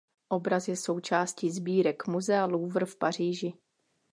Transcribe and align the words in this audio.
Obraz 0.29 0.67
je 0.67 0.75
součástí 0.77 1.49
sbírek 1.51 2.07
muzea 2.07 2.45
Louvre 2.45 2.85
v 2.85 2.95
Paříži. 2.95 3.53